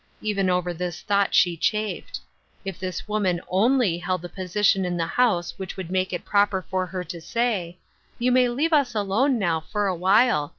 [0.19, 2.19] Even over this thought she chafed.
[2.65, 6.25] If this woman only held the posi tion in the house which would make it
[6.25, 7.77] proper for her to say,"
[8.17, 10.49] You may leave us alone now, for awhile.